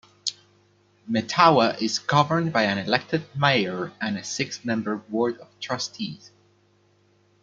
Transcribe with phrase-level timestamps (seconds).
[1.07, 6.31] Mettawa is governed by an elected Mayor and a six-member Board of Trustees.